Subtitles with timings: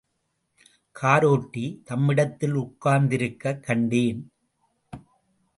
[1.01, 4.31] காரோட்டி தம்மிடத்தில் உட்கார்த்திருக்கக் கண்டேன்.